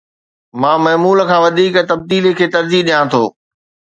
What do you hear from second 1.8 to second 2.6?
تبديلي کي